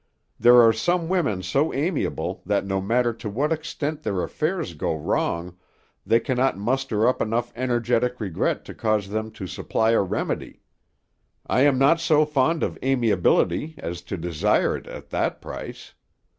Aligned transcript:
There 0.39 0.59
are 0.63 0.73
some 0.73 1.09
women 1.09 1.43
so 1.43 1.71
amiable 1.75 2.41
that 2.47 2.65
no 2.65 2.81
matter 2.81 3.13
to 3.13 3.29
what 3.29 3.51
extent 3.51 4.01
their 4.01 4.23
affairs 4.23 4.73
go 4.73 4.95
wrong, 4.95 5.57
they 6.07 6.19
cannot 6.19 6.57
muster 6.57 7.07
up 7.07 7.21
enough 7.21 7.53
energetic 7.55 8.19
regret 8.19 8.65
to 8.65 8.73
cause 8.73 9.09
them 9.09 9.29
to 9.33 9.45
supply 9.45 9.91
a 9.91 10.01
remedy. 10.01 10.63
I 11.45 11.61
am 11.61 11.77
not 11.77 11.99
so 11.99 12.25
fond 12.25 12.63
of 12.63 12.79
amiability 12.81 13.75
as 13.77 14.01
to 14.09 14.17
desire 14.17 14.75
it 14.75 14.87
at 14.87 15.11
that 15.11 15.39
price. 15.39 15.93